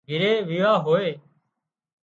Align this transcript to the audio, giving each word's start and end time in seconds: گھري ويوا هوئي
گھري 0.09 0.31
ويوا 0.47 0.73
هوئي 0.85 1.09